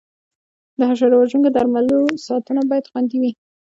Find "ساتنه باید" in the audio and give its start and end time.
2.27-2.89